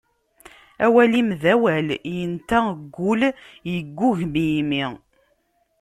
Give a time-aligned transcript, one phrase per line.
[0.85, 3.21] Awal-im d awal, yenta deg ul,
[3.71, 4.83] yeggugem yimi.